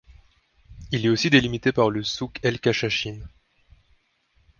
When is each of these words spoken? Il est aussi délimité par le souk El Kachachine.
Il 0.91 1.05
est 1.05 1.09
aussi 1.09 1.29
délimité 1.29 1.71
par 1.71 1.91
le 1.91 2.01
souk 2.01 2.39
El 2.41 2.59
Kachachine. 2.59 3.29